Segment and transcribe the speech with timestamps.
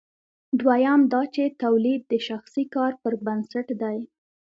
[0.59, 3.99] دویم دا چې تولید د شخصي کار پر بنسټ دی.